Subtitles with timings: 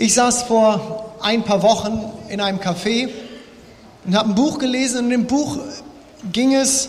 [0.00, 3.10] Ich saß vor ein paar Wochen in einem Café
[4.06, 5.58] und habe ein Buch gelesen und in dem Buch
[6.32, 6.88] ging es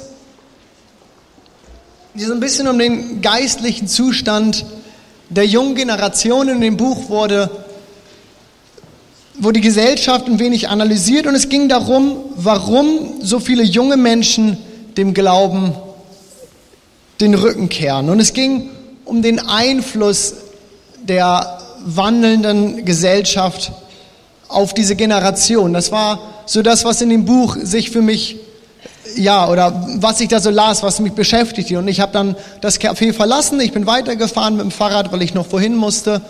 [2.15, 4.65] so ein bisschen um den geistlichen Zustand
[5.27, 6.47] der jungen Generation.
[6.47, 7.49] In dem Buch wurde,
[9.37, 14.57] wurde die Gesellschaft ein wenig analysiert und es ging darum, warum so viele junge Menschen
[14.95, 15.73] dem Glauben
[17.19, 18.09] den Rücken kehren.
[18.09, 18.69] Und es ging
[19.03, 20.35] um den Einfluss
[21.03, 23.71] der wandelnden Gesellschaft
[24.47, 25.73] auf diese Generation.
[25.73, 28.37] Das war so das, was in dem Buch sich für mich,
[29.15, 31.79] ja, oder was ich da so las, was mich beschäftigte.
[31.79, 35.33] Und ich habe dann das Café verlassen, ich bin weitergefahren mit dem Fahrrad, weil ich
[35.33, 36.21] noch wohin musste.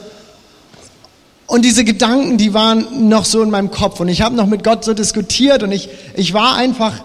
[1.48, 4.00] Und diese Gedanken, die waren noch so in meinem Kopf.
[4.00, 7.02] Und ich habe noch mit Gott so diskutiert und ich, ich war einfach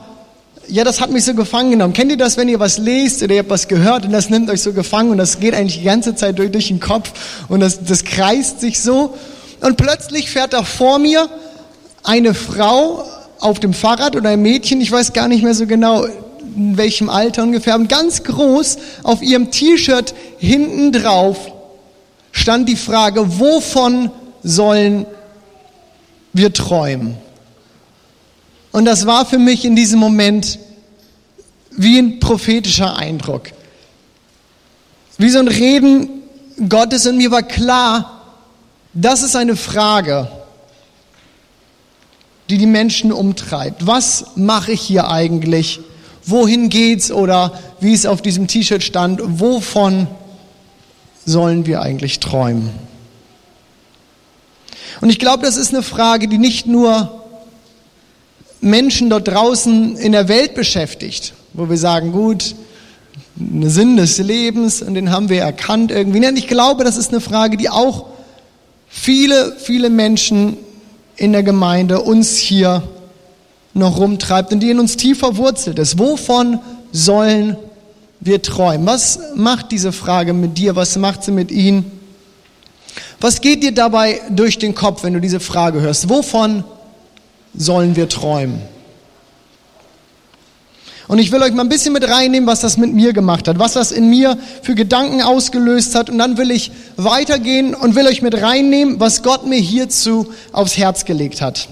[0.69, 1.93] ja, das hat mich so gefangen genommen.
[1.93, 4.51] Kennt ihr das, wenn ihr was lest oder ihr habt was gehört und das nimmt
[4.51, 7.13] euch so gefangen und das geht eigentlich die ganze Zeit durch, durch den Kopf
[7.49, 9.15] und das, das kreist sich so.
[9.61, 11.29] Und plötzlich fährt da vor mir
[12.03, 13.05] eine Frau
[13.41, 17.11] auf dem Fahrrad oder ein Mädchen, ich weiß gar nicht mehr so genau, in welchem
[17.11, 21.37] Alter ungefähr, und ganz groß auf ihrem T-Shirt hinten drauf
[22.33, 24.11] stand die Frage, wovon
[24.43, 25.07] sollen
[26.33, 27.26] wir träumen?
[28.77, 30.59] Und das war für mich in diesem Moment
[31.71, 33.45] wie ein prophetischer Eindruck.
[35.17, 36.11] Wie so ein Reden
[36.69, 38.21] Gottes und mir war klar,
[38.93, 40.31] das ist eine Frage,
[42.51, 43.87] die die Menschen umtreibt.
[43.87, 45.81] Was mache ich hier eigentlich?
[46.27, 47.11] Wohin geht's?
[47.11, 50.07] Oder wie es auf diesem T-Shirt stand, wovon
[51.25, 52.69] sollen wir eigentlich träumen?
[55.01, 57.16] Und ich glaube, das ist eine Frage, die nicht nur
[58.61, 62.55] Menschen dort draußen in der Welt beschäftigt, wo wir sagen, gut,
[63.39, 66.27] einen Sinn des Lebens und den haben wir erkannt irgendwie.
[66.27, 68.07] Und ich glaube, das ist eine Frage, die auch
[68.89, 70.57] viele, viele Menschen
[71.17, 72.83] in der Gemeinde uns hier
[73.75, 75.99] noch rumtreibt und die in uns tief verwurzelt ist.
[75.99, 76.61] Wovon
[76.93, 77.57] sollen
[78.21, 78.87] wir träumen?
[78.87, 80.77] Was macht diese Frage mit dir?
[80.77, 81.91] Was macht sie mit ihnen?
[83.21, 86.09] Was geht dir dabei durch den Kopf, wenn du diese Frage hörst?
[86.09, 86.65] Wovon
[87.57, 88.61] sollen wir träumen.
[91.09, 93.59] Und ich will euch mal ein bisschen mit reinnehmen, was das mit mir gemacht hat,
[93.59, 96.11] was das in mir für Gedanken ausgelöst hat.
[96.11, 100.77] Und dann will ich weitergehen und will euch mit reinnehmen, was Gott mir hierzu aufs
[100.77, 101.69] Herz gelegt hat.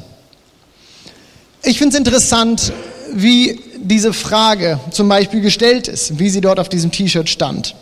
[1.65, 2.73] Ich finde es interessant,
[3.13, 7.75] wie diese Frage zum Beispiel gestellt ist, wie sie dort auf diesem T-Shirt stand.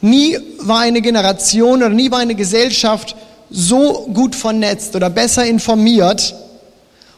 [0.00, 3.14] Nie war eine Generation oder nie war eine Gesellschaft
[3.50, 6.34] so gut vernetzt oder besser informiert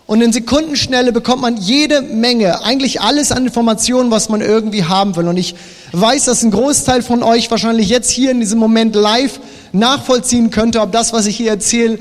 [0.08, 5.14] und in Sekundenschnelle bekommt man jede Menge, eigentlich alles an Informationen, was man irgendwie haben
[5.16, 5.28] will.
[5.28, 5.54] Und ich
[5.92, 9.38] weiß, dass ein Großteil von euch wahrscheinlich jetzt hier in diesem Moment live
[9.72, 11.98] nachvollziehen könnte, ob das, was ich hier erzähle,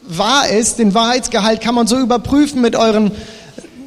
[0.00, 0.78] wahr ist.
[0.78, 3.12] Den Wahrheitsgehalt kann man so überprüfen mit euren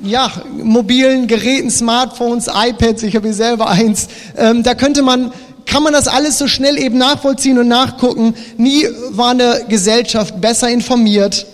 [0.04, 0.32] ja,
[0.62, 4.10] mobilen Geräten, Smartphones, iPads, ich habe hier selber eins.
[4.38, 5.34] Ähm, da könnte man
[5.66, 8.36] kann man das alles so schnell eben nachvollziehen und nachgucken.
[8.58, 11.48] Nie war eine Gesellschaft besser informiert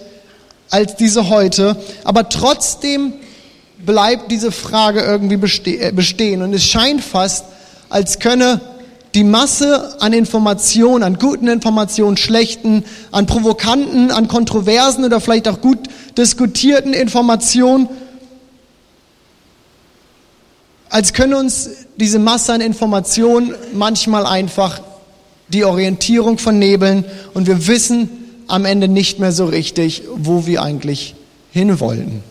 [0.71, 1.75] als diese heute.
[2.03, 3.13] Aber trotzdem
[3.85, 5.35] bleibt diese Frage irgendwie
[5.71, 6.41] äh, bestehen.
[6.41, 7.45] Und es scheint fast,
[7.89, 8.61] als könne
[9.13, 15.59] die Masse an Informationen, an guten Informationen, schlechten, an provokanten, an kontroversen oder vielleicht auch
[15.59, 15.79] gut
[16.17, 17.89] diskutierten Informationen,
[20.89, 24.81] als könne uns diese Masse an Informationen manchmal einfach
[25.49, 27.03] die Orientierung vernebeln
[27.33, 31.15] und wir wissen am Ende nicht mehr so richtig, wo wir eigentlich
[31.51, 32.23] hinwollen.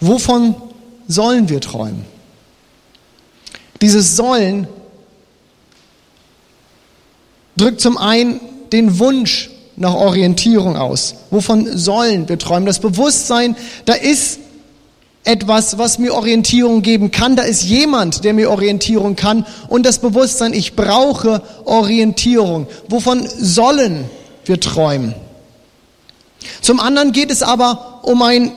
[0.00, 0.54] Wovon
[1.06, 2.04] sollen wir träumen?
[3.80, 4.66] Dieses Sollen
[7.56, 8.40] drückt zum einen
[8.72, 11.14] den Wunsch nach Orientierung aus.
[11.30, 12.66] Wovon sollen wir träumen?
[12.66, 14.40] Das Bewusstsein, da ist
[15.24, 17.36] etwas, was mir Orientierung geben kann.
[17.36, 19.46] Da ist jemand, der mir Orientierung kann.
[19.68, 22.66] Und das Bewusstsein, ich brauche Orientierung.
[22.88, 24.08] Wovon sollen
[24.48, 25.14] wir träumen?
[26.60, 28.52] Zum anderen geht es aber um ein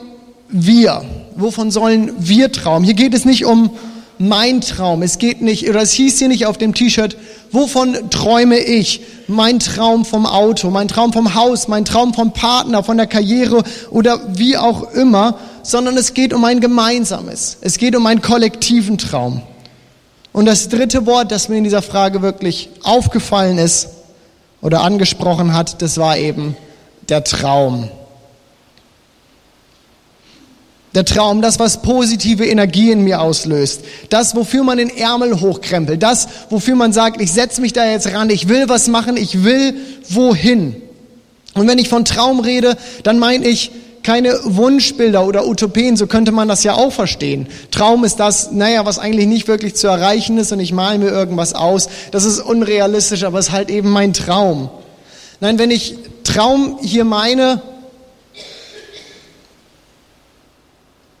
[0.48, 1.04] Wir.
[1.36, 2.84] Wovon sollen wir träumen?
[2.84, 3.70] Hier geht es nicht um
[4.18, 5.02] mein Traum.
[5.02, 7.16] Es geht nicht, oder es hieß hier nicht auf dem T-Shirt,
[7.50, 9.00] wovon träume ich?
[9.26, 13.62] Mein Traum vom Auto, mein Traum vom Haus, mein Traum vom Partner, von der Karriere
[13.90, 17.56] oder wie auch immer, sondern es geht um ein gemeinsames.
[17.62, 19.42] Es geht um einen kollektiven Traum.
[20.32, 23.88] Und das dritte Wort, das mir in dieser Frage wirklich aufgefallen ist
[24.62, 26.56] oder angesprochen hat, das war eben
[27.08, 27.90] der Traum.
[30.94, 33.82] Der Traum, das, was positive Energie in mir auslöst.
[34.10, 36.02] Das, wofür man den Ärmel hochkrempelt.
[36.02, 39.42] Das, wofür man sagt, ich setze mich da jetzt ran, ich will was machen, ich
[39.42, 39.74] will
[40.08, 40.76] wohin.
[41.54, 46.32] Und wenn ich von Traum rede, dann meine ich keine Wunschbilder oder Utopien, so könnte
[46.32, 47.46] man das ja auch verstehen.
[47.70, 51.10] Traum ist das, naja, was eigentlich nicht wirklich zu erreichen ist und ich male mir
[51.10, 51.88] irgendwas aus.
[52.10, 54.70] Das ist unrealistisch, aber es ist halt eben mein Traum.
[55.40, 57.62] Nein, wenn ich Traum hier meine,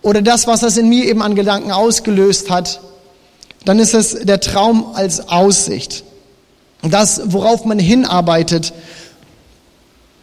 [0.02, 2.80] oder das, was das in mir eben an Gedanken ausgelöst hat,
[3.64, 6.02] dann ist es der Traum als Aussicht.
[6.82, 8.72] Das, worauf man hinarbeitet.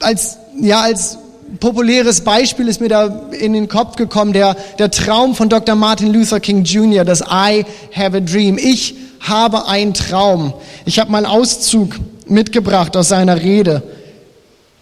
[0.01, 1.17] Als, ja, als
[1.59, 5.75] populäres Beispiel ist mir da in den Kopf gekommen, der, der Traum von Dr.
[5.75, 7.65] Martin Luther King Jr., das I
[7.95, 8.57] have a dream.
[8.57, 10.53] Ich habe einen Traum.
[10.85, 11.95] Ich habe mal einen Auszug
[12.27, 13.83] mitgebracht aus seiner Rede,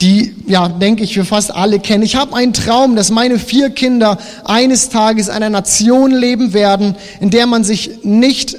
[0.01, 2.03] die, ja, denke ich, wir fast alle kennen.
[2.03, 6.95] Ich habe einen Traum, dass meine vier Kinder eines Tages in einer Nation leben werden,
[7.19, 8.57] in der man sich nicht,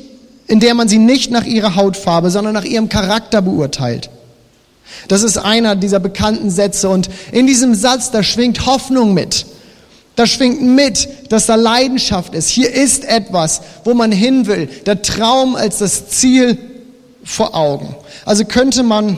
[0.48, 4.10] in der man sie nicht nach ihrer Hautfarbe, sondern nach ihrem Charakter beurteilt.
[5.08, 6.88] Das ist einer dieser bekannten Sätze.
[6.88, 9.46] Und in diesem Satz, da schwingt Hoffnung mit.
[10.16, 12.48] Da schwingt mit, dass da Leidenschaft ist.
[12.48, 14.68] Hier ist etwas, wo man hin will.
[14.86, 16.58] Der Traum als das Ziel
[17.22, 17.94] vor Augen.
[18.24, 19.16] Also könnte man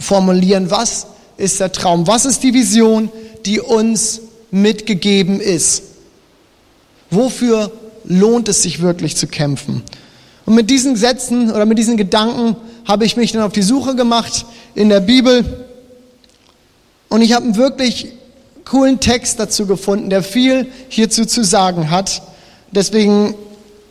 [0.00, 1.06] formulieren, was
[1.36, 2.06] ist der Traum?
[2.06, 3.10] Was ist die Vision,
[3.46, 5.82] die uns mitgegeben ist?
[7.10, 7.70] Wofür
[8.04, 9.82] lohnt es sich wirklich zu kämpfen?
[10.44, 12.56] Und mit diesen Sätzen oder mit diesen Gedanken
[12.86, 15.66] habe ich mich dann auf die Suche gemacht in der Bibel
[17.08, 18.08] und ich habe einen wirklich
[18.64, 22.22] coolen Text dazu gefunden, der viel hierzu zu sagen hat.
[22.70, 23.34] Deswegen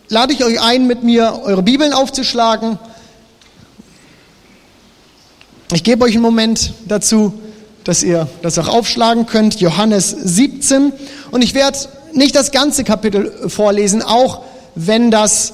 [0.08, 2.80] lade ich euch ein, mit mir eure Bibeln aufzuschlagen.
[5.74, 7.34] Ich gebe euch einen Moment dazu,
[7.84, 9.60] dass ihr das auch aufschlagen könnt.
[9.60, 10.94] Johannes 17.
[11.32, 11.78] Und ich werde
[12.14, 14.44] nicht das ganze Kapitel vorlesen, auch
[14.76, 15.54] wenn das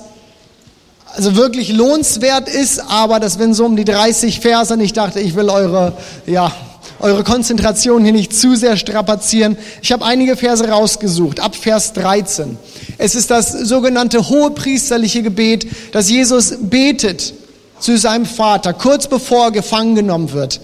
[1.15, 5.19] also wirklich lohnenswert ist, aber das wenn so um die 30 Verse und ich dachte,
[5.19, 5.93] ich will eure,
[6.25, 6.51] ja,
[6.99, 9.57] eure Konzentration hier nicht zu sehr strapazieren.
[9.81, 12.57] Ich habe einige Verse rausgesucht, ab Vers 13.
[12.97, 17.33] Es ist das sogenannte hohepriesterliche Gebet, das Jesus betet
[17.79, 20.61] zu seinem Vater, kurz bevor er gefangen genommen wird.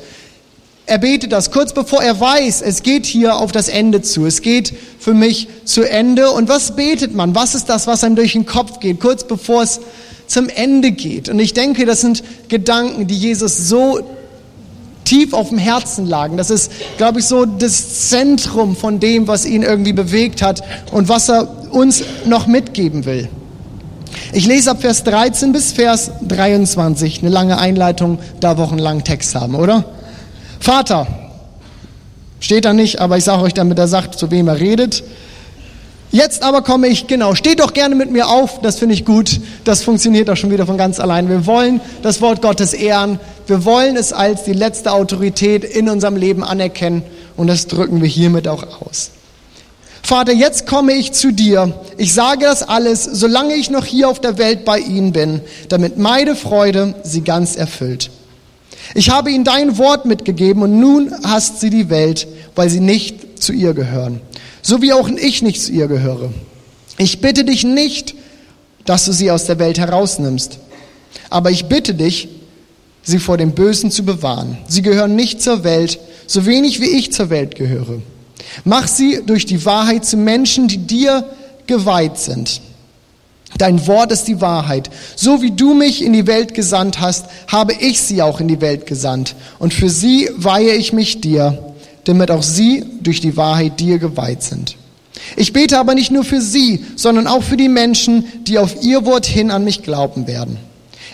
[0.86, 4.26] Er betet das kurz bevor er weiß, es geht hier auf das Ende zu.
[4.26, 6.32] Es geht für mich zu Ende.
[6.32, 7.36] Und was betet man?
[7.36, 9.80] Was ist das, was einem durch den Kopf geht, kurz bevor es
[10.32, 11.28] zum Ende geht.
[11.28, 14.00] Und ich denke, das sind Gedanken, die Jesus so
[15.04, 16.38] tief auf dem Herzen lagen.
[16.38, 20.62] Das ist, glaube ich, so das Zentrum von dem, was ihn irgendwie bewegt hat
[20.94, 23.28] und was er uns noch mitgeben will.
[24.32, 29.56] Ich lese ab Vers 13 bis Vers 23, eine lange Einleitung, da wochenlang Text haben,
[29.56, 29.84] oder?
[30.62, 31.08] Vater,
[32.40, 35.04] steht da nicht, aber ich sage euch, damit er sagt, zu wem er redet.
[36.12, 39.40] Jetzt aber komme ich, genau, steht doch gerne mit mir auf, das finde ich gut,
[39.64, 41.30] das funktioniert doch schon wieder von ganz allein.
[41.30, 43.18] Wir wollen das Wort Gottes ehren,
[43.48, 47.04] wir wollen es als die letzte Autorität in unserem Leben anerkennen
[47.38, 49.12] und das drücken wir hiermit auch aus.
[50.04, 51.74] Vater, jetzt komme ich zu dir.
[51.98, 55.98] Ich sage das alles, solange ich noch hier auf der Welt bei ihnen bin, damit
[55.98, 58.10] meine Freude sie ganz erfüllt.
[58.96, 63.31] Ich habe ihnen dein Wort mitgegeben und nun hasst sie die Welt, weil sie nicht
[63.42, 64.22] zu ihr gehören
[64.62, 66.32] so wie auch ich nicht zu ihr gehöre.
[66.98, 68.16] Ich bitte dich nicht,
[68.86, 70.60] dass du sie aus der Welt herausnimmst,
[71.30, 72.30] aber ich bitte dich,
[73.04, 74.58] sie vor dem Bösen zu bewahren.
[74.68, 78.02] Sie gehören nicht zur Welt, so wenig wie ich zur Welt gehöre.
[78.64, 81.26] Mach sie durch die Wahrheit zu Menschen, die dir
[81.68, 82.62] geweiht sind.
[83.58, 84.90] Dein Wort ist die Wahrheit.
[85.16, 88.62] So wie du mich in die Welt gesandt hast, habe ich sie auch in die
[88.62, 89.36] Welt gesandt.
[89.60, 91.71] Und für sie weihe ich mich dir
[92.06, 94.76] damit auch sie durch die Wahrheit dir geweiht sind.
[95.36, 99.06] Ich bete aber nicht nur für sie, sondern auch für die Menschen, die auf ihr
[99.06, 100.58] Wort hin an mich glauben werden.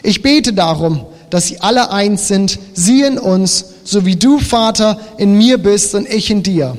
[0.03, 4.99] Ich bete darum, dass sie alle eins sind, sie in uns, so wie du, Vater,
[5.17, 6.77] in mir bist und ich in dir.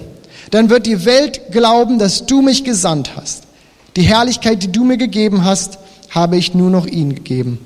[0.51, 3.45] Dann wird die Welt glauben, dass du mich gesandt hast.
[3.97, 5.79] Die Herrlichkeit, die du mir gegeben hast,
[6.11, 7.59] habe ich nur noch ihnen gegeben,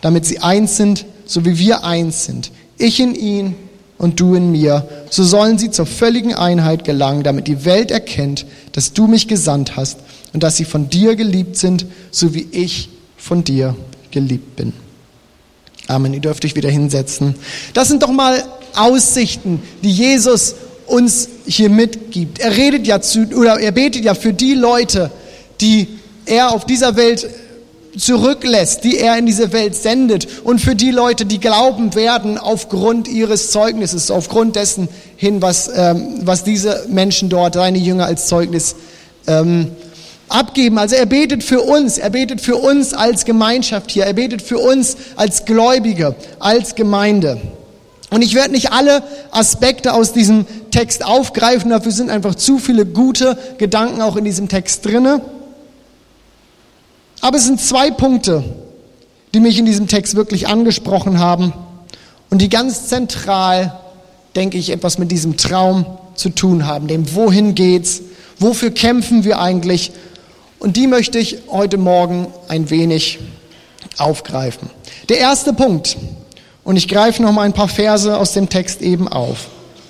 [0.00, 2.52] damit sie eins sind, so wie wir eins sind.
[2.76, 3.56] Ich in ihnen
[3.98, 8.46] und du in mir, so sollen sie zur völligen Einheit gelangen, damit die Welt erkennt,
[8.72, 9.98] dass du mich gesandt hast
[10.32, 13.76] und dass sie von dir geliebt sind, so wie ich von dir
[14.10, 14.72] geliebt bin.
[15.88, 16.14] Amen.
[16.14, 17.34] Ihr dürft euch wieder hinsetzen.
[17.74, 18.44] Das sind doch mal
[18.76, 20.54] Aussichten, die Jesus
[20.86, 22.38] uns hier mitgibt.
[22.38, 25.10] Er redet ja zu, oder er betet ja für die Leute,
[25.60, 25.88] die
[26.24, 27.26] er auf dieser Welt
[27.98, 33.08] zurücklässt, die er in diese Welt sendet und für die Leute, die glauben werden aufgrund
[33.08, 38.76] ihres Zeugnisses, aufgrund dessen hin, was, ähm, was diese Menschen dort, seine Jünger als Zeugnis
[39.26, 39.72] ähm,
[40.28, 40.78] abgeben.
[40.78, 44.58] Also er betet für uns, er betet für uns als Gemeinschaft hier, er betet für
[44.58, 47.40] uns als Gläubige, als Gemeinde.
[48.10, 49.02] Und ich werde nicht alle
[49.32, 54.48] Aspekte aus diesem Text aufgreifen, dafür sind einfach zu viele gute Gedanken auch in diesem
[54.48, 55.20] Text drinne.
[57.20, 58.44] Aber es sind zwei Punkte,
[59.34, 61.52] die mich in diesem Text wirklich angesprochen haben
[62.30, 63.78] und die ganz zentral,
[64.36, 68.02] denke ich, etwas mit diesem Traum zu tun haben, dem wohin geht's,
[68.38, 69.92] wofür kämpfen wir eigentlich
[70.58, 73.18] und die möchte ich heute Morgen ein wenig
[73.96, 74.70] aufgreifen.
[75.08, 75.96] Der erste Punkt,
[76.68, 79.48] und ich greife noch mal ein paar Verse aus dem Text eben auf.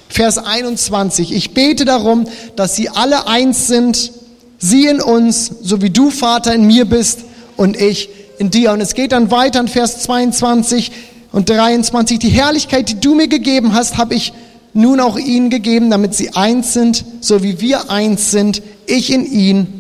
[0.09, 1.33] Vers 21.
[1.33, 4.13] Ich bete darum, dass sie alle eins sind,
[4.59, 7.21] sie in uns, so wie du, Vater, in mir bist
[7.57, 8.73] und ich in dir.
[8.73, 10.93] Und es geht dann weiter in Vers 22
[11.33, 12.19] und 23.
[12.19, 14.33] Die Herrlichkeit, die du mir gegeben hast, habe ich
[14.75, 19.25] nun auch ihnen gegeben, damit sie eins sind, so wie wir eins sind, ich in
[19.27, 19.79] ihnen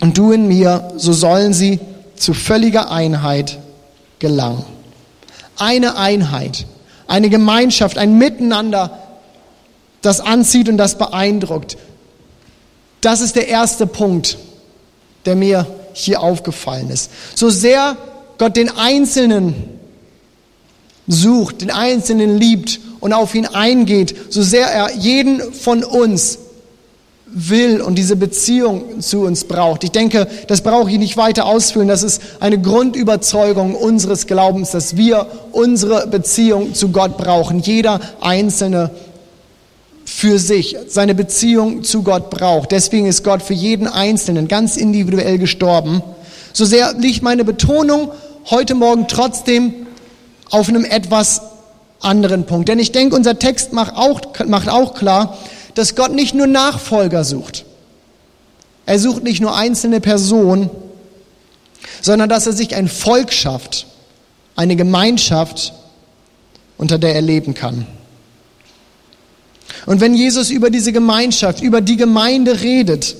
[0.00, 1.80] und du in mir, so sollen sie
[2.16, 3.58] zu völliger Einheit
[4.18, 4.64] gelangen.
[5.58, 6.66] Eine Einheit,
[7.06, 8.98] eine Gemeinschaft, ein Miteinander,
[10.02, 11.78] das anzieht und das beeindruckt.
[13.00, 14.38] Das ist der erste Punkt,
[15.24, 17.10] der mir hier aufgefallen ist.
[17.34, 17.96] So sehr
[18.38, 19.54] Gott den Einzelnen
[21.06, 26.38] sucht, den Einzelnen liebt und auf ihn eingeht, so sehr er jeden von uns
[27.28, 29.84] will und diese Beziehung zu uns braucht.
[29.84, 31.86] Ich denke, das brauche ich nicht weiter ausführen.
[31.86, 37.60] Das ist eine Grundüberzeugung unseres Glaubens, dass wir unsere Beziehung zu Gott brauchen.
[37.60, 38.90] Jeder Einzelne
[40.06, 42.70] für sich seine Beziehung zu Gott braucht.
[42.70, 46.00] Deswegen ist Gott für jeden Einzelnen ganz individuell gestorben.
[46.52, 48.12] So sehr liegt meine Betonung
[48.48, 49.74] heute Morgen trotzdem
[50.48, 51.42] auf einem etwas
[52.00, 52.68] anderen Punkt.
[52.68, 55.36] Denn ich denke, unser Text macht auch, macht auch klar,
[55.74, 57.64] dass Gott nicht nur Nachfolger sucht.
[58.86, 60.70] Er sucht nicht nur einzelne Personen,
[62.00, 63.86] sondern dass er sich ein Volk schafft,
[64.54, 65.72] eine Gemeinschaft,
[66.78, 67.88] unter der er leben kann.
[69.86, 73.16] Und wenn Jesus über diese Gemeinschaft, über die Gemeinde redet,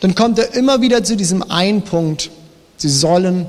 [0.00, 2.30] dann kommt er immer wieder zu diesem einen Punkt.
[2.76, 3.46] Sie sollen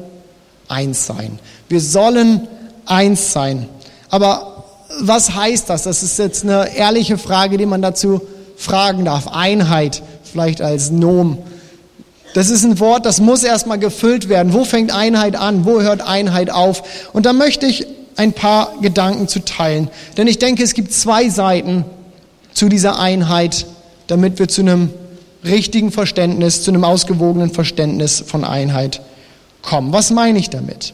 [0.67, 1.39] eins sein.
[1.69, 2.47] Wir sollen
[2.85, 3.69] eins sein.
[4.09, 4.65] Aber
[4.99, 5.83] was heißt das?
[5.83, 8.21] Das ist jetzt eine ehrliche Frage, die man dazu
[8.57, 9.27] fragen darf.
[9.27, 11.37] Einheit, vielleicht als Nom.
[12.33, 14.53] Das ist ein Wort, das muss erstmal gefüllt werden.
[14.53, 15.65] Wo fängt Einheit an?
[15.65, 16.83] Wo hört Einheit auf?
[17.13, 17.85] Und da möchte ich
[18.21, 19.89] ein paar Gedanken zu teilen.
[20.15, 21.85] Denn ich denke, es gibt zwei Seiten
[22.53, 23.65] zu dieser Einheit,
[24.05, 24.91] damit wir zu einem
[25.43, 29.01] richtigen Verständnis, zu einem ausgewogenen Verständnis von Einheit
[29.63, 29.91] kommen.
[29.91, 30.93] Was meine ich damit?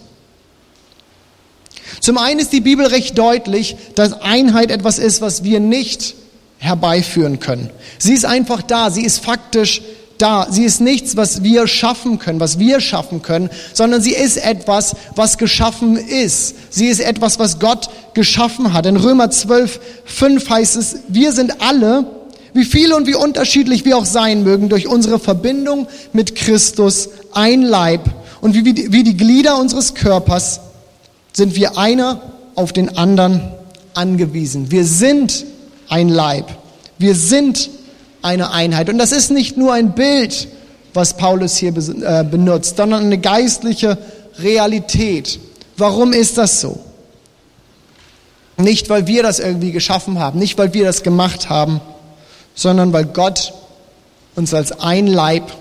[2.00, 6.16] Zum einen ist die Bibel recht deutlich, dass Einheit etwas ist, was wir nicht
[6.60, 7.70] herbeiführen können.
[7.98, 9.82] Sie ist einfach da, sie ist faktisch
[10.18, 10.48] da.
[10.50, 14.96] Sie ist nichts, was wir schaffen können, was wir schaffen können, sondern sie ist etwas,
[15.16, 16.56] was geschaffen ist.
[16.70, 18.86] Sie ist etwas, was Gott geschaffen hat.
[18.86, 22.06] In Römer 12, 5 heißt es, wir sind alle,
[22.54, 27.62] wie viele und wie unterschiedlich wir auch sein mögen, durch unsere Verbindung mit Christus ein
[27.62, 28.02] Leib
[28.42, 30.62] und wie, wie die Glieder unseres Körpers
[31.34, 32.22] sind wir einer
[32.56, 33.42] auf den anderen
[33.94, 34.72] angewiesen.
[34.72, 35.46] Wir sind
[35.90, 36.50] ein Leib.
[36.98, 37.70] Wir sind
[38.28, 38.90] eine Einheit.
[38.90, 40.48] Und das ist nicht nur ein Bild,
[40.94, 43.98] was Paulus hier äh, benutzt, sondern eine geistliche
[44.40, 45.40] Realität.
[45.78, 46.80] Warum ist das so?
[48.58, 51.80] Nicht, weil wir das irgendwie geschaffen haben, nicht, weil wir das gemacht haben,
[52.56, 53.54] sondern weil Gott
[54.36, 55.52] uns als ein Leib,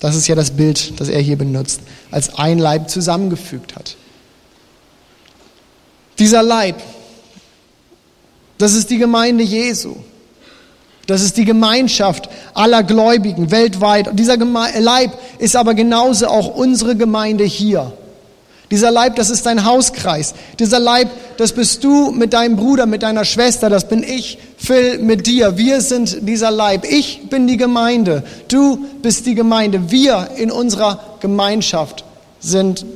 [0.00, 3.96] das ist ja das Bild, das er hier benutzt, als ein Leib zusammengefügt hat.
[6.18, 6.82] Dieser Leib,
[8.58, 9.96] das ist die Gemeinde Jesu.
[11.06, 14.08] Das ist die Gemeinschaft aller Gläubigen weltweit.
[14.08, 17.92] Und dieser Leib ist aber genauso auch unsere Gemeinde hier.
[18.70, 20.32] Dieser Leib, das ist dein Hauskreis.
[20.58, 24.98] Dieser Leib, das bist du mit deinem Bruder, mit deiner Schwester, das bin ich, Phil,
[24.98, 25.58] mit dir.
[25.58, 26.86] Wir sind dieser Leib.
[26.88, 28.22] Ich bin die Gemeinde.
[28.48, 29.90] Du bist die Gemeinde.
[29.90, 32.04] Wir in unserer Gemeinschaft
[32.40, 32.86] sind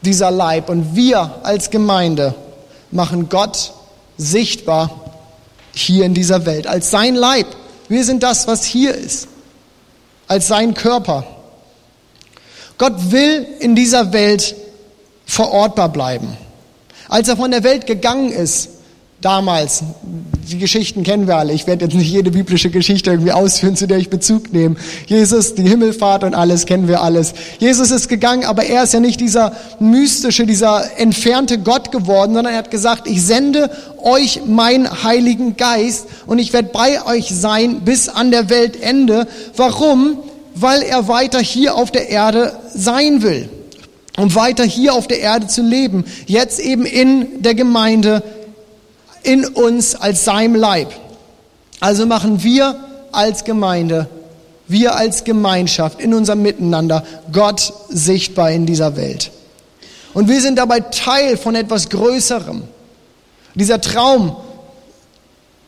[0.00, 0.70] dieser Leib.
[0.70, 2.34] Und wir als Gemeinde
[2.92, 3.74] machen Gott
[4.16, 5.01] sichtbar
[5.74, 7.46] hier in dieser Welt, als sein Leib.
[7.88, 9.28] Wir sind das, was hier ist,
[10.28, 11.24] als sein Körper.
[12.78, 14.54] Gott will in dieser Welt
[15.26, 16.36] verortbar bleiben.
[17.08, 18.70] Als er von der Welt gegangen ist,
[19.22, 19.82] damals,
[20.50, 21.52] die Geschichten kennen wir alle.
[21.52, 24.76] Ich werde jetzt nicht jede biblische Geschichte irgendwie ausführen, zu der ich Bezug nehme.
[25.06, 27.32] Jesus, die Himmelfahrt und alles kennen wir alles.
[27.58, 32.52] Jesus ist gegangen, aber er ist ja nicht dieser mystische, dieser entfernte Gott geworden, sondern
[32.52, 33.70] er hat gesagt, ich sende
[34.02, 39.28] euch meinen Heiligen Geist und ich werde bei euch sein bis an der Weltende.
[39.56, 40.18] Warum?
[40.54, 43.48] Weil er weiter hier auf der Erde sein will.
[44.18, 48.22] um weiter hier auf der Erde zu leben, jetzt eben in der Gemeinde,
[49.22, 50.92] in uns als seinem Leib.
[51.80, 52.76] Also machen wir
[53.12, 54.08] als Gemeinde,
[54.68, 59.30] wir als Gemeinschaft in unserem Miteinander Gott sichtbar in dieser Welt.
[60.14, 62.62] Und wir sind dabei Teil von etwas Größerem.
[63.54, 64.36] Dieser Traum,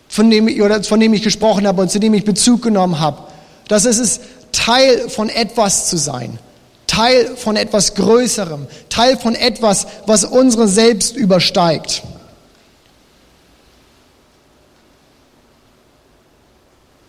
[0.08, 3.00] von dem, ich, oder von dem ich gesprochen habe und zu dem ich Bezug genommen
[3.00, 3.24] habe,
[3.68, 4.20] dass es ist,
[4.52, 6.38] Teil von etwas zu sein.
[6.86, 8.66] Teil von etwas Größerem.
[8.88, 12.02] Teil von etwas, was unsere selbst übersteigt.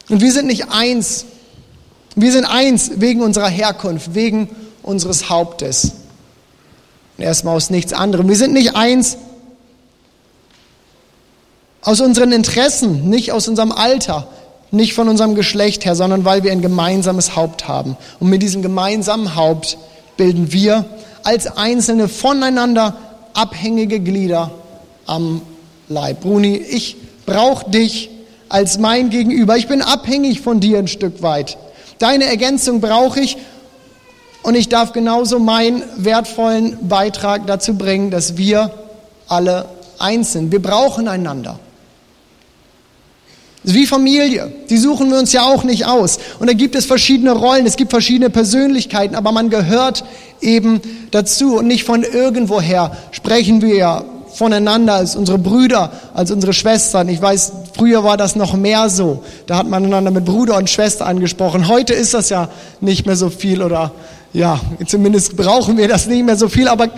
[0.10, 1.26] Und wir sind nicht eins.
[2.16, 4.50] Wir sind eins wegen unserer Herkunft, wegen
[4.84, 5.94] unseres Hauptes.
[7.18, 8.28] Erstmal aus nichts anderem.
[8.28, 9.18] Wir sind nicht eins
[11.82, 14.28] aus unseren Interessen, nicht aus unserem Alter,
[14.72, 17.96] nicht von unserem Geschlecht her, sondern weil wir ein gemeinsames Haupt haben.
[18.20, 19.78] Und mit diesem gemeinsamen Haupt
[20.18, 20.86] bilden wir
[21.24, 22.98] als einzelne voneinander
[23.34, 24.52] abhängige Glieder
[25.06, 25.42] am
[25.88, 26.22] Leib.
[26.22, 28.10] Bruni, ich brauche dich
[28.50, 29.58] als mein Gegenüber.
[29.58, 31.58] Ich bin abhängig von dir ein Stück weit.
[32.00, 33.38] Deine Ergänzung brauche ich
[34.44, 38.72] und ich darf genauso meinen wertvollen Beitrag dazu bringen, dass wir
[39.28, 39.66] alle
[39.98, 40.52] eins sind.
[40.52, 41.60] Wir brauchen einander.
[43.64, 46.20] Wie Familie, die suchen wir uns ja auch nicht aus.
[46.40, 50.04] Und da gibt es verschiedene Rollen, es gibt verschiedene Persönlichkeiten, aber man gehört
[50.40, 51.58] eben dazu.
[51.58, 54.04] Und nicht von irgendwoher sprechen wir ja
[54.36, 57.10] voneinander als unsere Brüder, als unsere Schwestern.
[57.10, 59.24] Ich weiß, früher war das noch mehr so.
[59.48, 61.68] Da hat man einander mit Bruder und Schwester angesprochen.
[61.68, 62.50] Heute ist das ja
[62.82, 63.92] nicht mehr so viel oder
[64.34, 66.68] ja, zumindest brauchen wir das nicht mehr so viel.
[66.68, 66.90] Aber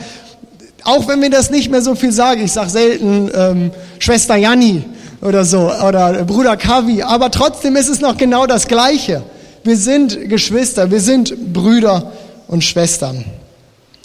[0.84, 4.84] auch wenn wir das nicht mehr so viel sagen, ich sage selten ähm, Schwester Janni
[5.22, 9.24] oder so oder Bruder Kavi, aber trotzdem ist es noch genau das Gleiche.
[9.64, 12.12] Wir sind Geschwister, wir sind Brüder
[12.48, 13.26] und Schwestern.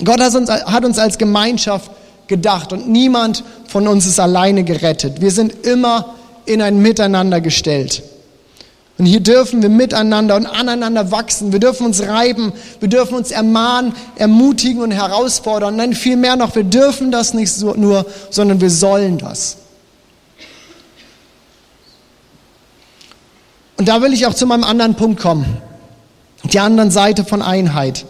[0.05, 1.91] Gott hat uns, hat uns als Gemeinschaft
[2.33, 5.21] gedacht und niemand von uns ist alleine gerettet.
[5.21, 6.15] Wir sind immer
[6.47, 8.03] in ein Miteinander gestellt.
[8.97, 11.53] Und hier dürfen wir miteinander und aneinander wachsen.
[11.53, 15.77] Wir dürfen uns reiben, wir dürfen uns ermahnen, ermutigen und herausfordern.
[15.77, 19.59] Nein, viel mehr noch, wir dürfen das nicht so nur, sondern wir sollen das.
[23.77, 25.59] Und da will ich auch zu meinem anderen Punkt kommen.
[26.45, 28.07] Die anderen Seite von Einheit.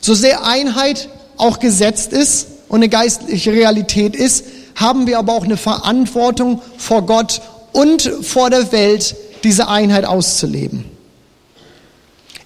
[0.00, 1.08] So sehr Einheit
[1.38, 7.02] auch gesetzt ist und eine geistliche Realität ist, haben wir aber auch eine Verantwortung vor
[7.02, 7.40] Gott
[7.72, 10.84] und vor der Welt, diese Einheit auszuleben.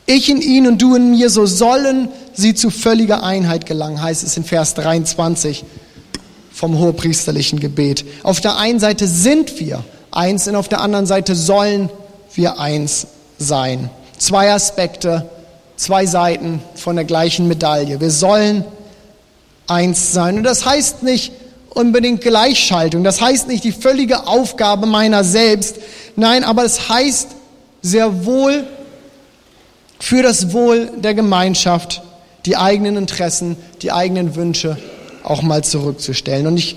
[0.07, 4.25] Ich in ihn und du in mir, so sollen sie zu völliger Einheit gelangen, heißt
[4.25, 5.65] es in Vers 23
[6.53, 8.05] vom hohepriesterlichen Gebet.
[8.23, 11.91] Auf der einen Seite sind wir eins und auf der anderen Seite sollen
[12.35, 13.07] wir eins
[13.39, 13.89] sein.
[14.19, 15.31] Zwei Aspekte,
[15.77, 18.01] zwei Seiten von der gleichen Medaille.
[18.01, 18.65] Wir sollen
[19.71, 20.37] eins sein.
[20.39, 21.33] Und das heißt nicht
[21.71, 25.77] unbedingt Gleichschaltung, das heißt nicht die völlige Aufgabe meiner selbst.
[26.17, 27.29] Nein, aber es heißt
[27.81, 28.67] sehr wohl
[30.01, 32.03] für das Wohl der Gemeinschaft
[32.47, 34.79] die eigenen Interessen, die eigenen Wünsche
[35.23, 36.47] auch mal zurückzustellen.
[36.47, 36.77] Und ich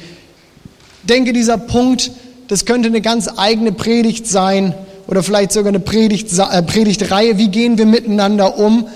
[1.04, 2.12] denke, dieser Punkt,
[2.48, 4.76] das könnte eine ganz eigene Predigt sein
[5.08, 7.38] oder vielleicht sogar eine Predigt, äh, Predigtreihe.
[7.38, 8.88] Wie gehen wir miteinander um?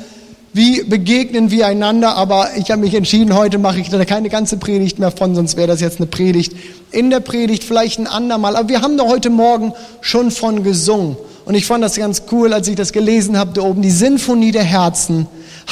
[0.57, 2.15] Wie begegnen wir einander?
[2.15, 5.55] Aber ich habe mich entschieden, heute mache ich da keine ganze Predigt mehr von, sonst
[5.55, 6.51] wäre das jetzt eine Predigt.
[6.89, 8.55] In der Predigt vielleicht ein andermal.
[8.55, 11.15] Aber wir haben da heute Morgen schon von gesungen.
[11.45, 14.51] Und ich fand das ganz cool, als ich das gelesen habe, da oben die Sinfonie
[14.51, 15.27] der Herzen,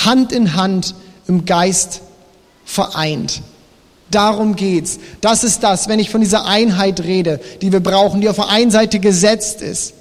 [0.05, 0.93] Hand in Hand
[1.27, 2.01] im Geist
[2.63, 3.41] vereint.
[4.11, 4.99] Darum geht's.
[5.19, 8.49] Das ist das, wenn ich von dieser Einheit rede, die wir brauchen, die auf der
[8.49, 9.95] einen Seite gesetzt ist,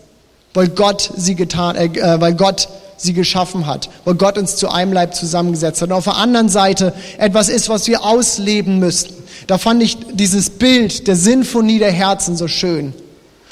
[0.53, 4.71] weil Gott sie getan, äh, äh weil Gott sie geschaffen hat, weil Gott uns zu
[4.71, 5.89] einem Leib zusammengesetzt hat.
[5.89, 9.15] Und auf der anderen Seite etwas ist, was wir ausleben müssten.
[9.47, 12.95] Da fand ich dieses Bild der Sinfonie der Herzen so schön.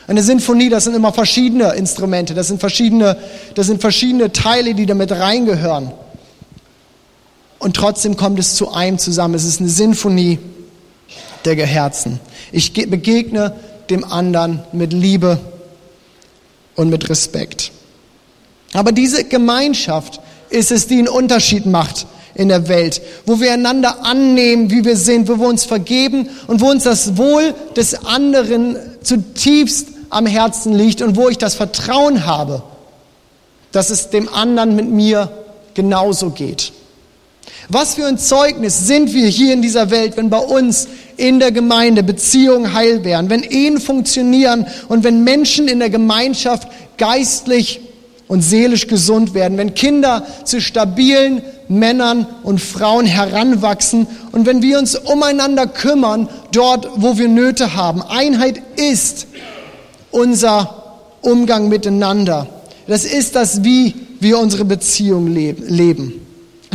[0.07, 3.17] Eine Sinfonie, das sind immer verschiedene Instrumente, das sind verschiedene,
[3.55, 5.93] das sind verschiedene Teile, die damit reingehören.
[7.59, 9.35] Und trotzdem kommt es zu einem zusammen.
[9.35, 10.39] Es ist eine Sinfonie
[11.45, 12.19] der Herzen.
[12.51, 13.55] Ich begegne
[13.89, 15.39] dem anderen mit Liebe
[16.75, 17.71] und mit Respekt.
[18.73, 24.05] Aber diese Gemeinschaft ist es, die einen Unterschied macht in der Welt, wo wir einander
[24.05, 28.77] annehmen, wie wir sind, wo wir uns vergeben und wo uns das Wohl des anderen
[29.03, 32.63] zutiefst am Herzen liegt und wo ich das Vertrauen habe,
[33.71, 35.31] dass es dem anderen mit mir
[35.75, 36.73] genauso geht.
[37.69, 41.53] Was für ein Zeugnis sind wir hier in dieser Welt, wenn bei uns in der
[41.53, 47.81] Gemeinde Beziehungen heil werden, wenn Ehen funktionieren und wenn Menschen in der Gemeinschaft geistlich
[48.33, 54.79] und seelisch gesund werden, wenn Kinder zu stabilen Männern und Frauen heranwachsen und wenn wir
[54.79, 58.01] uns umeinander kümmern, dort, wo wir Nöte haben.
[58.01, 59.27] Einheit ist
[60.11, 62.47] unser Umgang miteinander.
[62.87, 66.27] Das ist das, wie wir unsere Beziehung leben.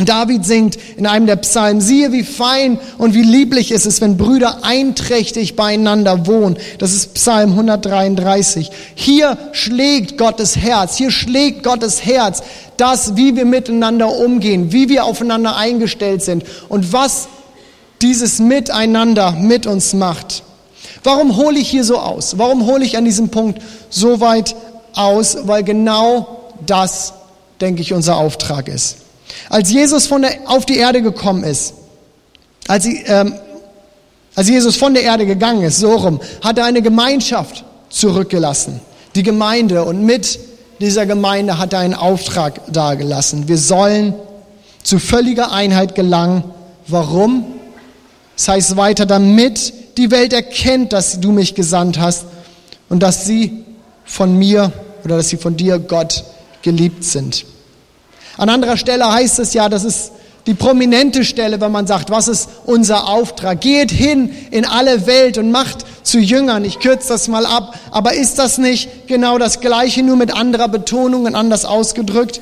[0.04, 4.16] David singt in einem der Psalmen, siehe wie fein und wie lieblich ist es, wenn
[4.16, 6.56] Brüder einträchtig beieinander wohnen.
[6.78, 8.70] Das ist Psalm 133.
[8.94, 12.42] Hier schlägt Gottes Herz, hier schlägt Gottes Herz,
[12.76, 17.26] das, wie wir miteinander umgehen, wie wir aufeinander eingestellt sind und was
[18.00, 20.44] dieses Miteinander mit uns macht.
[21.02, 22.38] Warum hole ich hier so aus?
[22.38, 24.54] Warum hole ich an diesem Punkt so weit
[24.94, 25.38] aus?
[25.42, 27.14] Weil genau das,
[27.60, 29.07] denke ich, unser Auftrag ist.
[29.48, 31.74] Als Jesus von der, auf die Erde gekommen ist,
[32.66, 33.34] als, ähm,
[34.34, 38.80] als Jesus von der Erde gegangen ist, so rum, hat er eine Gemeinschaft zurückgelassen,
[39.14, 39.84] die Gemeinde.
[39.84, 40.38] Und mit
[40.80, 43.48] dieser Gemeinde hat er einen Auftrag dargelassen.
[43.48, 44.14] Wir sollen
[44.82, 46.44] zu völliger Einheit gelangen.
[46.86, 47.44] Warum?
[48.36, 52.26] Das heißt weiter, damit die Welt erkennt, dass du mich gesandt hast
[52.88, 53.64] und dass sie
[54.04, 54.72] von mir
[55.04, 56.24] oder dass sie von dir, Gott,
[56.62, 57.44] geliebt sind.
[58.38, 60.12] An anderer Stelle heißt es ja, das ist
[60.46, 63.60] die prominente Stelle, wenn man sagt, was ist unser Auftrag?
[63.60, 66.64] Geht hin in alle Welt und macht zu Jüngern.
[66.64, 67.78] Ich kürze das mal ab.
[67.90, 72.40] Aber ist das nicht genau das Gleiche, nur mit anderer Betonung und anders ausgedrückt?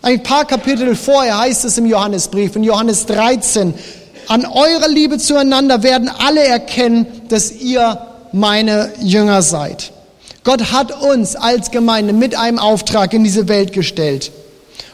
[0.00, 3.74] Ein paar Kapitel vorher heißt es im Johannesbrief, in Johannes 13,
[4.28, 7.98] an eurer Liebe zueinander werden alle erkennen, dass ihr
[8.32, 9.92] meine Jünger seid.
[10.44, 14.30] Gott hat uns als Gemeinde mit einem Auftrag in diese Welt gestellt.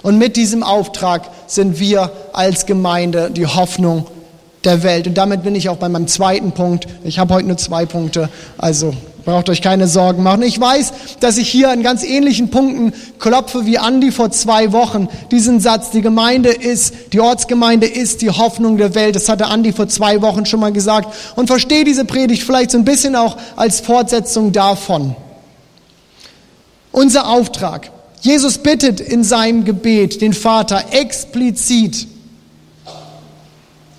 [0.02, 4.06] Und mit diesem Auftrag sind wir als Gemeinde die Hoffnung
[4.64, 5.06] der Welt.
[5.06, 6.86] Und damit bin ich auch bei meinem zweiten Punkt.
[7.04, 10.42] Ich habe heute nur zwei Punkte, also braucht euch keine Sorgen machen.
[10.42, 15.08] Ich weiß, dass ich hier an ganz ähnlichen Punkten klopfe wie Andi vor zwei Wochen.
[15.30, 19.16] Diesen Satz, die Gemeinde ist, die Ortsgemeinde ist die Hoffnung der Welt.
[19.16, 21.14] Das hatte Andi vor zwei Wochen schon mal gesagt.
[21.36, 25.14] Und verstehe diese Predigt vielleicht so ein bisschen auch als Fortsetzung davon.
[26.92, 32.06] Unser Auftrag Jesus bittet in seinem Gebet den Vater explizit,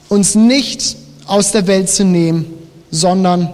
[0.10, 2.46] uns nicht aus der Welt zu nehmen,
[2.92, 3.54] sondern,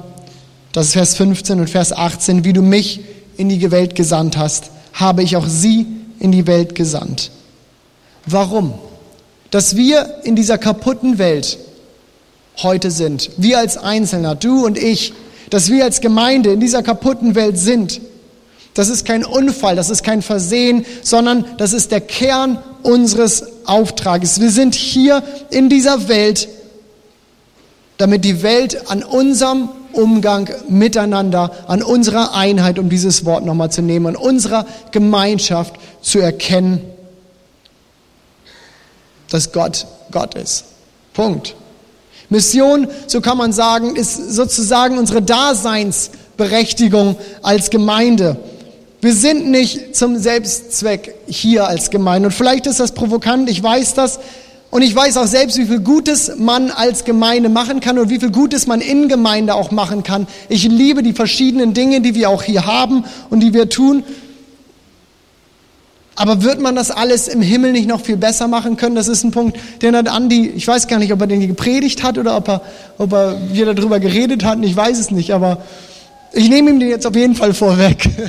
[0.73, 3.01] das ist Vers 15 und Vers 18, wie du mich
[3.37, 5.85] in die Welt gesandt hast, habe ich auch sie
[6.19, 7.31] in die Welt gesandt.
[8.25, 8.73] Warum?
[9.51, 11.57] Dass wir in dieser kaputten Welt
[12.57, 15.13] heute sind, wir als Einzelner, du und ich,
[15.49, 18.01] dass wir als Gemeinde in dieser kaputten Welt sind,
[18.77, 24.39] das ist kein Unfall, das ist kein Versehen, sondern das ist der Kern unseres Auftrages.
[24.39, 26.47] Wir sind hier in dieser Welt,
[27.97, 33.81] damit die Welt an unserem Umgang miteinander, an unserer Einheit, um dieses Wort nochmal zu
[33.81, 36.81] nehmen, an unserer Gemeinschaft zu erkennen,
[39.31, 40.65] dass Gott Gott ist.
[41.13, 41.55] Punkt.
[42.29, 48.37] Mission, so kann man sagen, ist sozusagen unsere Daseinsberechtigung als Gemeinde.
[49.07, 52.27] Wir sind nicht zum Selbstzweck hier als Gemeinde.
[52.27, 54.19] Und vielleicht ist das provokant, ich weiß das.
[54.69, 58.19] Und ich weiß auch selbst, wie viel Gutes man als Gemeinde machen kann und wie
[58.19, 60.27] viel Gutes man in Gemeinde auch machen kann.
[60.49, 64.03] Ich liebe die verschiedenen Dinge, die wir auch hier haben und die wir tun.
[66.17, 68.95] Aber wird man das alles im Himmel nicht noch viel besser machen können?
[68.95, 72.03] Das ist ein Punkt, den hat Andi, ich weiß gar nicht, ob er den gepredigt
[72.03, 72.61] hat oder ob er,
[72.97, 75.63] ob er wir darüber geredet hatten, ich weiß es nicht, aber
[76.33, 78.09] ich nehme ihm den jetzt auf jeden Fall vorweg.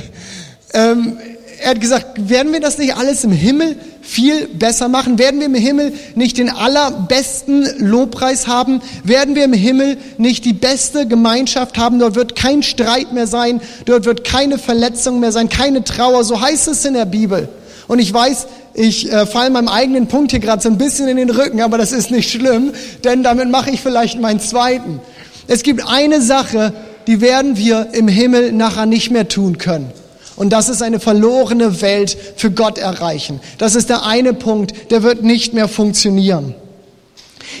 [0.73, 1.17] Ähm,
[1.61, 5.19] er hat gesagt, werden wir das nicht alles im Himmel viel besser machen?
[5.19, 8.81] Werden wir im Himmel nicht den allerbesten Lobpreis haben?
[9.03, 11.99] Werden wir im Himmel nicht die beste Gemeinschaft haben?
[11.99, 16.23] Dort wird kein Streit mehr sein, dort wird keine Verletzung mehr sein, keine Trauer.
[16.23, 17.49] So heißt es in der Bibel.
[17.87, 21.17] Und ich weiß, ich äh, falle meinem eigenen Punkt hier gerade so ein bisschen in
[21.17, 22.71] den Rücken, aber das ist nicht schlimm,
[23.03, 25.01] denn damit mache ich vielleicht meinen zweiten.
[25.47, 26.71] Es gibt eine Sache,
[27.07, 29.91] die werden wir im Himmel nachher nicht mehr tun können.
[30.39, 33.41] Und das ist eine verlorene Welt für Gott erreichen.
[33.57, 36.55] Das ist der eine Punkt, der wird nicht mehr funktionieren.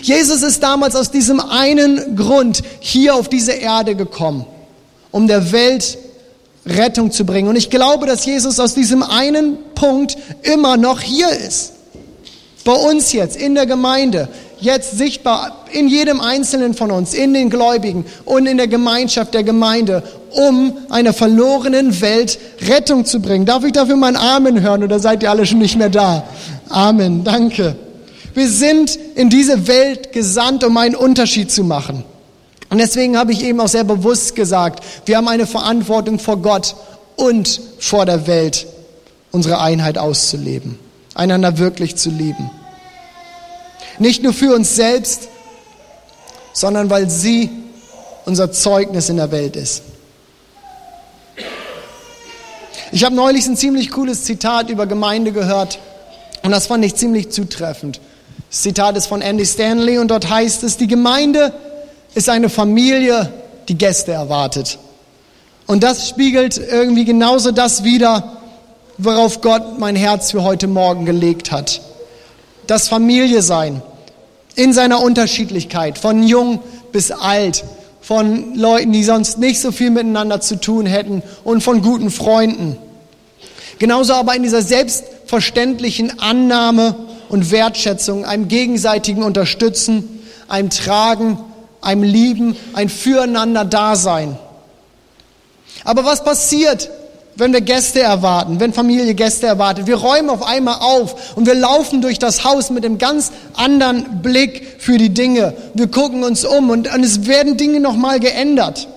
[0.01, 4.45] Jesus ist damals aus diesem einen Grund hier auf diese Erde gekommen,
[5.11, 5.97] um der Welt
[6.65, 7.49] Rettung zu bringen.
[7.49, 11.73] Und ich glaube, dass Jesus aus diesem einen Punkt immer noch hier ist.
[12.63, 14.29] Bei uns jetzt, in der Gemeinde,
[14.61, 19.43] jetzt sichtbar in jedem Einzelnen von uns, in den Gläubigen und in der Gemeinschaft der
[19.43, 23.45] Gemeinde, um einer verlorenen Welt Rettung zu bringen.
[23.45, 26.23] Darf ich dafür ein Amen hören oder seid ihr alle schon nicht mehr da?
[26.69, 27.75] Amen, danke.
[28.33, 32.03] Wir sind in diese Welt gesandt, um einen Unterschied zu machen.
[32.69, 36.75] Und deswegen habe ich eben auch sehr bewusst gesagt, wir haben eine Verantwortung vor Gott
[37.15, 38.67] und vor der Welt.
[39.31, 40.79] unsere Einheit auszuleben,
[41.13, 42.49] einander wirklich zu lieben.
[43.99, 45.27] Nicht nur für uns selbst,
[46.53, 47.49] sondern weil sie
[48.25, 49.83] unser Zeugnis in der Welt ist.
[52.91, 55.79] Ich habe neulich ein ziemlich cooles Zitat über Gemeinde gehört
[56.43, 57.99] und das fand ich ziemlich zutreffend.
[58.49, 61.53] Das Zitat ist von Andy Stanley und dort heißt es, die Gemeinde
[62.15, 63.31] ist eine Familie,
[63.67, 64.79] die Gäste erwartet.
[65.67, 68.37] Und das spiegelt irgendwie genauso das wider,
[68.97, 71.81] worauf Gott mein Herz für heute Morgen gelegt hat.
[72.65, 73.83] Das Familie sein
[74.59, 76.59] in seiner Unterschiedlichkeit, von jung
[76.91, 77.63] bis alt,
[78.01, 82.77] von Leuten, die sonst nicht so viel miteinander zu tun hätten und von guten Freunden.
[83.77, 86.95] Genauso aber in dieser selbstverständlichen Annahme
[87.29, 91.39] und Wertschätzung, einem gegenseitigen Unterstützen, einem Tragen,
[91.79, 94.37] einem Lieben, ein Füreinander-Dasein.
[95.85, 96.89] Aber was passiert,
[97.39, 99.87] wenn wir Gäste erwarten, wenn Familie Gäste erwartet?
[99.87, 104.21] Wir räumen auf einmal auf und wir laufen durch das Haus mit einem ganz anderen
[104.21, 105.53] Blick für die Dinge.
[105.73, 108.87] Wir gucken uns um und, und es werden Dinge nochmal geändert.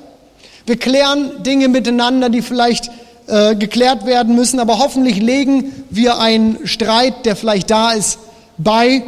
[0.66, 2.90] Wir klären Dinge miteinander, die vielleicht
[3.26, 8.18] äh, geklärt werden müssen, aber hoffentlich legen wir einen Streit, der vielleicht da ist,
[8.58, 9.02] bei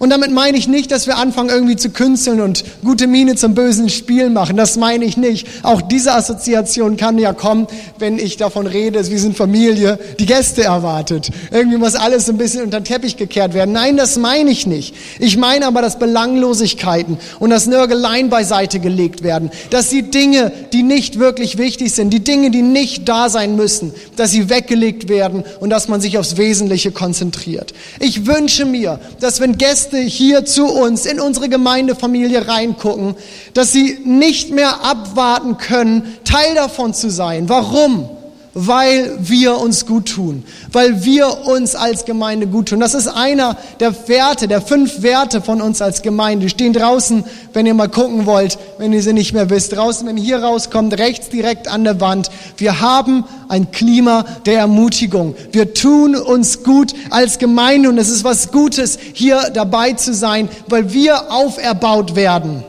[0.00, 3.54] und damit meine ich nicht, dass wir anfangen irgendwie zu künsteln und gute Miene zum
[3.54, 4.56] bösen Spiel machen.
[4.56, 5.46] Das meine ich nicht.
[5.62, 7.66] Auch diese Assoziation kann ja kommen,
[7.98, 11.30] wenn ich davon rede, wir sind Familie, die Gäste erwartet.
[11.50, 13.72] Irgendwie muss alles ein bisschen unter den Teppich gekehrt werden.
[13.72, 14.94] Nein, das meine ich nicht.
[15.18, 19.50] Ich meine aber, dass Belanglosigkeiten und das Nörgeleien beiseite gelegt werden.
[19.68, 23.92] Dass die Dinge, die nicht wirklich wichtig sind, die Dinge, die nicht da sein müssen,
[24.16, 27.74] dass sie weggelegt werden und dass man sich aufs Wesentliche konzentriert.
[27.98, 33.16] Ich wünsche mir, dass wenn Gäste Gäste hier zu uns in unsere Gemeindefamilie reingucken,
[33.54, 37.48] dass sie nicht mehr abwarten können, Teil davon zu sein.
[37.48, 38.08] Warum?
[38.52, 42.80] Weil wir uns gut tun, weil wir uns als Gemeinde gut tun.
[42.80, 46.46] Das ist einer der Werte, der fünf Werte von uns als Gemeinde.
[46.46, 49.76] Die stehen draußen, wenn ihr mal gucken wollt, wenn ihr sie nicht mehr wisst.
[49.76, 52.30] Draußen, wenn ihr hier rauskommt, rechts direkt an der Wand.
[52.56, 55.36] Wir haben ein Klima der Ermutigung.
[55.52, 60.48] Wir tun uns gut als Gemeinde und es ist was Gutes, hier dabei zu sein,
[60.66, 62.64] weil wir auferbaut werden.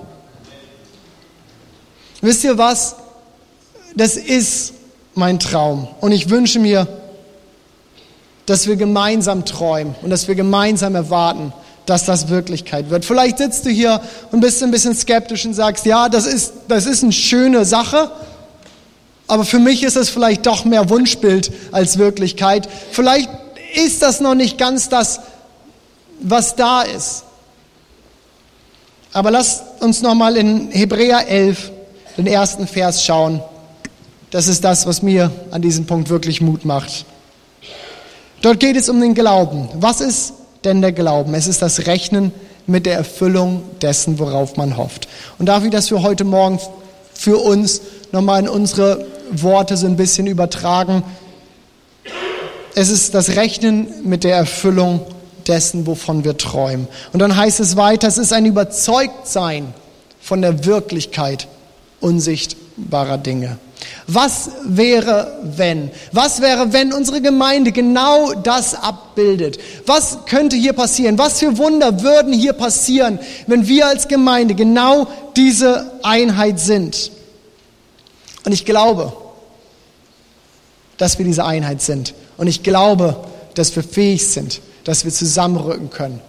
[2.22, 2.98] Wisst ihr was?
[3.96, 4.74] Das ist
[5.16, 5.88] mein Traum.
[6.00, 6.88] Und ich wünsche mir,
[8.46, 11.54] dass wir gemeinsam träumen und dass wir gemeinsam erwarten,
[11.86, 13.06] dass das Wirklichkeit wird.
[13.06, 16.86] Vielleicht sitzt du hier und bist ein bisschen skeptisch und sagst, ja, das ist, das
[16.86, 18.12] ist eine schöne Sache,
[19.28, 22.68] aber für mich ist es vielleicht doch mehr Wunschbild als Wirklichkeit.
[22.92, 23.30] Vielleicht
[23.74, 25.22] ist das noch nicht ganz das,
[26.20, 27.24] was da ist.
[29.14, 31.72] Aber lass uns nochmal in Hebräer 11,
[32.18, 33.42] den ersten Vers schauen.
[34.32, 37.06] Das ist das, was mir an diesem Punkt wirklich Mut macht.
[38.42, 39.68] Dort geht es um den Glauben.
[39.76, 41.34] Was ist denn der Glauben?
[41.34, 42.32] Es ist das Rechnen
[42.66, 45.10] mit der Erfüllung dessen, worauf man hofft.
[45.38, 46.60] Und darf ich das für heute Morgen
[47.14, 47.82] für uns
[48.14, 51.04] nochmal in unsere Worte so ein bisschen übertragen?
[52.74, 55.02] Es ist das Rechnen mit der Erfüllung
[55.46, 56.88] dessen, wovon wir träumen.
[57.12, 59.74] Und dann heißt es weiter, es ist ein Überzeugtsein
[60.22, 61.50] von der Wirklichkeit
[62.00, 63.58] unsichtbarer Dinge.
[64.14, 65.90] Was wäre, wenn?
[66.12, 69.58] Was wäre, wenn unsere Gemeinde genau das abbildet?
[69.86, 71.18] Was könnte hier passieren?
[71.18, 77.12] Was für Wunder würden hier passieren, wenn wir als Gemeinde genau diese Einheit sind?
[78.44, 79.14] Und ich glaube,
[80.98, 82.14] dass wir diese Einheit sind.
[82.36, 83.16] Und ich glaube,
[83.54, 86.20] dass wir fähig sind, dass wir zusammenrücken können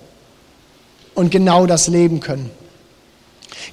[1.14, 2.48] und genau das leben können.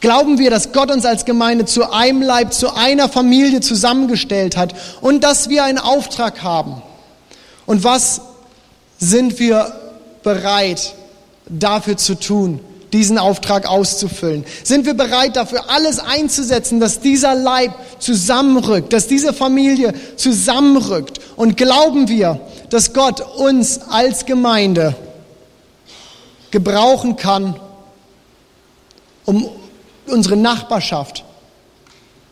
[0.02, 4.74] Glauben wir, dass Gott uns als Gemeinde zu einem Leib, zu einer Familie zusammengestellt hat
[5.02, 6.82] und dass wir einen Auftrag haben?
[7.66, 8.22] Und was
[8.98, 9.74] sind wir
[10.24, 10.94] bereit
[11.48, 12.60] dafür zu tun,
[12.94, 14.46] diesen Auftrag auszufüllen?
[14.64, 21.20] Sind wir bereit dafür alles einzusetzen, dass dieser Leib zusammenrückt, dass diese Familie zusammenrückt?
[21.36, 24.96] Und glauben wir, dass Gott uns als Gemeinde
[26.52, 27.56] gebrauchen kann,
[29.26, 29.50] um
[30.10, 31.24] unsere Nachbarschaft,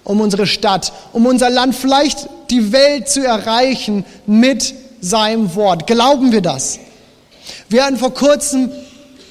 [0.04, 5.88] um unsere Stadt, um unser Land, vielleicht die Welt zu erreichen mit seinem Wort.
[5.88, 6.80] Glauben wir das?
[7.70, 8.72] Wir hatten vor kurzem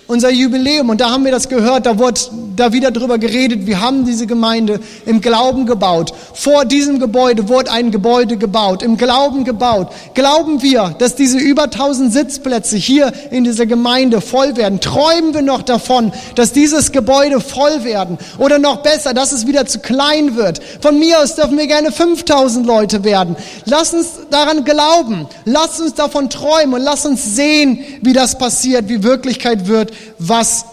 [0.07, 0.91] unser Jubiläum.
[0.91, 2.21] Und da haben wir das gehört, da wurde
[2.57, 3.67] da wieder drüber geredet.
[3.67, 6.13] Wir haben diese Gemeinde im Glauben gebaut.
[6.35, 9.89] Vor diesem Gebäude wurde ein Gebäude gebaut, im Glauben gebaut.
[10.15, 14.81] Glauben wir, dass diese über 1000 Sitzplätze hier in dieser Gemeinde voll werden?
[14.81, 18.19] Träumen wir noch davon, dass dieses Gebäude voll werden?
[18.39, 20.61] Oder noch besser, dass es wieder zu klein wird?
[20.81, 23.37] Von mir aus dürfen wir gerne 5000 Leute werden.
[23.65, 25.27] Lass uns daran glauben.
[25.45, 30.65] Lass uns davon träumen und lass uns sehen, wie das passiert, wie Wirklichkeit wird, was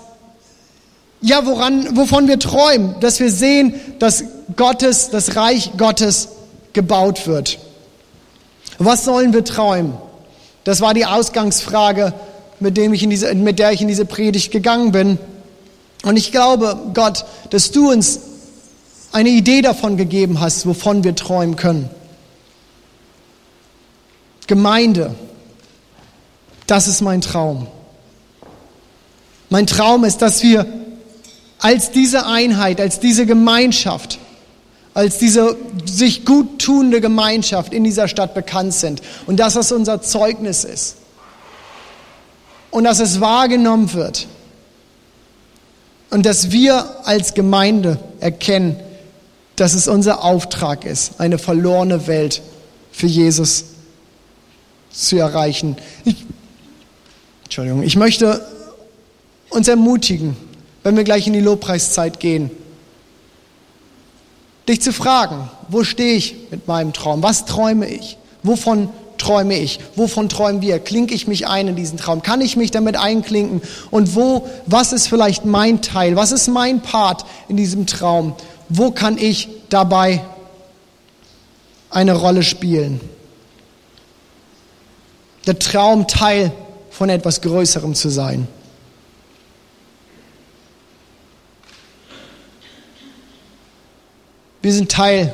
[1.23, 4.25] ja, woran, wovon wir träumen, dass wir sehen, dass
[4.57, 6.27] Gottes, das Reich Gottes
[6.73, 7.59] gebaut wird.
[8.77, 9.93] Was sollen wir träumen?
[10.65, 12.13] Das war die Ausgangsfrage,
[12.59, 15.17] mit, dem ich in diese, mit der ich in diese Predigt gegangen bin.
[16.03, 18.19] Und ich glaube, Gott, dass du uns
[19.13, 21.89] eine Idee davon gegeben hast, wovon wir träumen können.
[24.47, 25.15] Gemeinde,
[26.67, 27.67] das ist mein Traum.
[29.53, 30.65] Mein Traum ist, dass wir
[31.59, 34.17] als diese Einheit, als diese Gemeinschaft,
[34.95, 40.01] als diese sich gut tuende Gemeinschaft in dieser Stadt bekannt sind und dass das unser
[40.01, 40.95] Zeugnis ist
[42.71, 44.25] und dass es wahrgenommen wird
[46.09, 48.79] und dass wir als Gemeinde erkennen,
[49.55, 52.41] dass es unser Auftrag ist, eine verlorene Welt
[52.91, 53.65] für Jesus
[54.91, 55.77] zu erreichen.
[56.05, 56.25] Ich,
[57.43, 58.43] Entschuldigung, ich möchte
[59.53, 60.35] uns ermutigen,
[60.83, 62.51] wenn wir gleich in die Lobpreiszeit gehen,
[64.67, 67.23] dich zu fragen, wo stehe ich mit meinem Traum?
[67.23, 68.17] Was träume ich?
[68.43, 69.79] Wovon träume ich?
[69.95, 70.79] Wovon träumen wir?
[70.79, 72.21] Klinke ich mich ein in diesen Traum?
[72.21, 73.61] Kann ich mich damit einklinken?
[73.91, 76.15] Und wo, was ist vielleicht mein Teil?
[76.15, 78.35] Was ist mein Part in diesem Traum?
[78.69, 80.23] Wo kann ich dabei
[81.89, 82.99] eine Rolle spielen?
[85.45, 86.51] Der Traum Teil
[86.89, 88.47] von etwas Größerem zu sein.
[94.63, 95.33] Wir sind Teil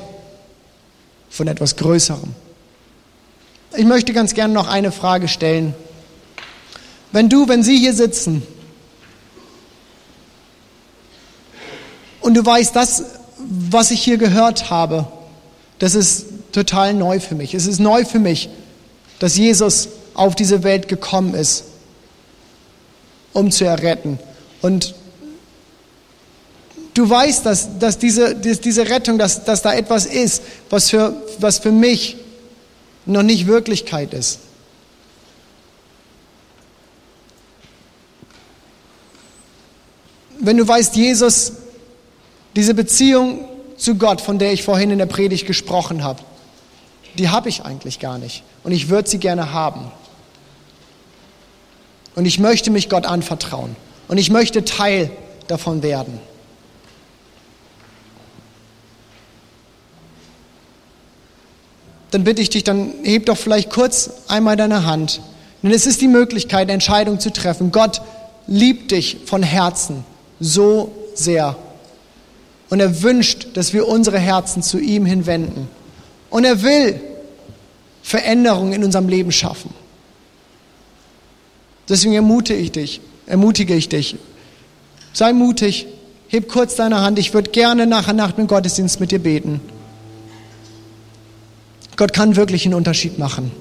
[1.29, 2.33] von etwas Größerem.
[3.77, 5.75] Ich möchte ganz gerne noch eine Frage stellen.
[7.11, 8.41] Wenn du, wenn Sie hier sitzen
[12.21, 13.03] und du weißt, das,
[13.37, 15.07] was ich hier gehört habe,
[15.77, 17.53] das ist total neu für mich.
[17.53, 18.49] Es ist neu für mich,
[19.19, 21.65] dass Jesus auf diese Welt gekommen ist,
[23.33, 24.17] um zu erretten.
[24.63, 24.95] Und
[26.99, 31.59] du weißt, dass, dass, diese, diese Rettung, dass, dass da etwas ist, was für, was
[31.59, 32.17] für mich
[33.05, 34.39] noch nicht Wirklichkeit ist.
[40.41, 41.53] Wenn du weißt, Jesus,
[42.57, 43.45] diese Beziehung
[43.77, 46.21] zu Gott, von der ich vorhin in der Predigt gesprochen habe,
[47.17, 48.43] die habe ich eigentlich gar nicht.
[48.65, 49.89] Und ich würde sie gerne haben.
[52.15, 53.77] Und ich möchte mich Gott anvertrauen.
[54.09, 55.11] Und ich möchte Teil
[55.47, 56.19] davon werden.
[62.11, 65.21] Dann bitte ich dich, dann heb doch vielleicht kurz einmal deine Hand.
[65.61, 67.71] Denn es ist die Möglichkeit, eine Entscheidung zu treffen.
[67.71, 68.01] Gott
[68.47, 70.03] liebt dich von Herzen
[70.39, 71.55] so sehr.
[72.69, 75.67] Und er wünscht, dass wir unsere Herzen zu ihm hinwenden.
[76.29, 76.99] Und er will
[78.01, 79.73] Veränderungen in unserem Leben schaffen.
[81.87, 84.15] Deswegen ermutige ich dich, ermutige ich dich.
[85.13, 85.87] Sei mutig,
[86.27, 87.17] heb kurz deine Hand.
[87.17, 89.59] Ich würde gerne nachher nach dem Gottesdienst mit dir beten.
[91.99, 93.51] Gott kann wirklich einen Unterschied machen.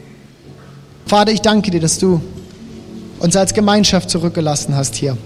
[1.07, 2.21] Vater, ich danke dir, dass du
[3.19, 5.19] uns als Gemeinschaft zurückgelassen hast hier.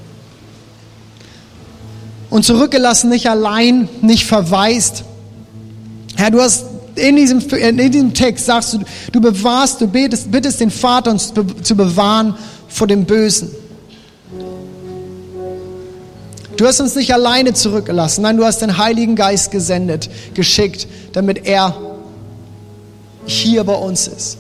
[2.31, 5.05] Und zurückgelassen nicht allein, nicht verwaist.
[6.17, 8.79] Herr, du hast in diesem, in diesem Text sagst du,
[9.13, 12.35] du bewahrst, du betest, bittest den Vater uns zu bewahren
[12.69, 13.51] vor dem Bösen.
[16.57, 21.47] Du hast uns nicht alleine zurückgelassen, nein, du hast den Heiligen Geist gesendet, geschickt, damit
[21.47, 21.92] er
[23.27, 24.39] hier bei uns ist.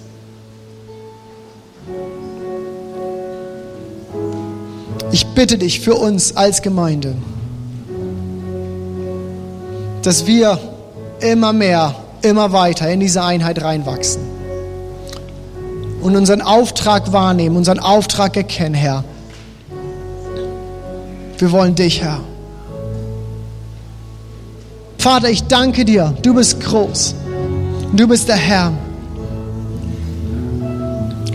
[5.10, 7.14] Ich bitte dich für uns als Gemeinde,
[10.02, 10.58] dass wir
[11.20, 14.22] immer mehr, immer weiter in diese Einheit reinwachsen
[16.00, 19.04] und unseren Auftrag wahrnehmen, unseren Auftrag erkennen, Herr.
[21.38, 22.20] Wir wollen dich, Herr.
[24.98, 27.16] Vater, ich danke dir, du bist groß.
[27.92, 28.72] Du bist der Herr.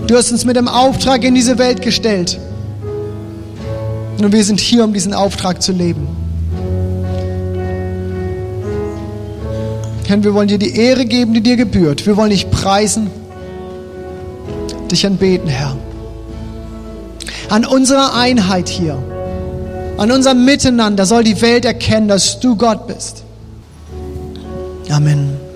[0.07, 2.39] Du hast uns mit dem Auftrag in diese Welt gestellt.
[4.19, 6.07] Und wir sind hier, um diesen Auftrag zu leben.
[10.07, 12.05] Herr, wir wollen dir die Ehre geben, die dir gebührt.
[12.05, 13.09] Wir wollen dich preisen,
[14.89, 15.75] dich anbeten, Herr.
[17.49, 18.97] An unserer Einheit hier
[19.97, 23.23] An unserem Miteinander soll die Welt erkennen, dass du Gott bist.
[24.89, 25.46] Amen.